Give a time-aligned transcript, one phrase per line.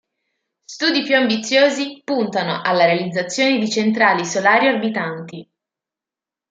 [0.65, 5.47] Studi più ambiziosi puntano alla realizzazione di centrali solari orbitanti.